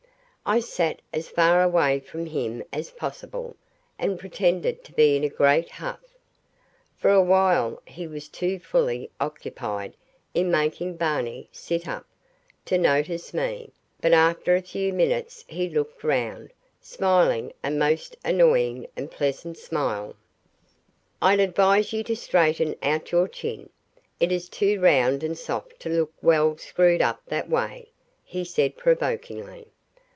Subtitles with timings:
[0.43, 3.55] I sat as far away from him as possible,
[3.99, 6.01] and pretended to be in a great huff.
[6.97, 9.93] For a while he was too fully occupied
[10.33, 12.05] in making Barney "sit up"
[12.65, 18.87] to notice me, but after a few minutes he looked round, smiling a most annoying
[18.97, 20.15] and pleasant smile.
[21.21, 23.69] "I'd advise you to straighten out your chin.
[24.19, 27.91] It is too round and soft to look well screwed up that way,"
[28.25, 29.67] he said provokingly.